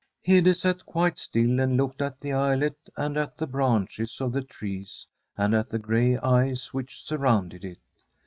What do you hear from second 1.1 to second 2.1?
still, and looked